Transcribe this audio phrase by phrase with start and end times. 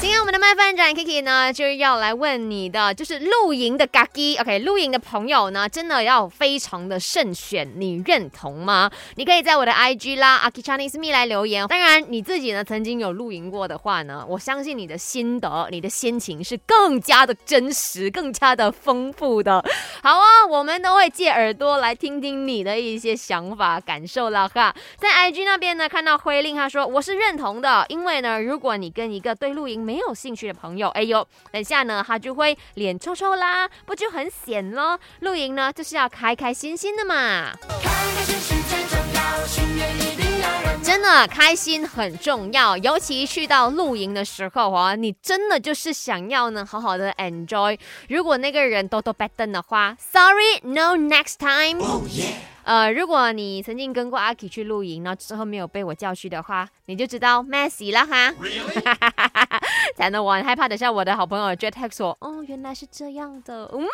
[0.00, 8.88] 今天我们的麦饭长 Kiki 呢，就是要来问你的，就是露营的嘎基，OK，露营的朋友呢，真的要非常的慎选，你认同吗？
[9.16, 11.66] 你可以在我的 IG 啦，Aki Chinese Me 来留言。
[11.66, 19.62] 当然，你自己呢曾经有露营过的话呢，我相信你的心得、你的心情是更加的真实、更加的丰富的。
[20.00, 24.72] 好啊，我们都会借耳朵来听听你的一些想法、感受了哈。
[24.96, 35.00] 在 IG 那边呢，看到辉令他说我是认同的，因为呢，如果你跟一个对露营没有兴趣的朋友，哎呦，等下呢，他就会脸臭臭啦，不就很显咯？
[35.20, 37.54] 露营呢，就是要开开心心的嘛。
[40.82, 47.78] 真的开心很重要，尤其去到露营的时候啊，你真的就是想要呢好好的 enjoy。
[48.10, 51.82] 如果那个人多多 bad 的话，sorry，no next time。
[52.64, 58.34] 呃，如果你曾经跟过阿 K 去露营，然后之后没有被我叫去的话，你就知道 messy 了哈。
[59.98, 63.84] 才能玩害怕等下我的好朋友 Jet 说，哦，原来是这样的，嗯。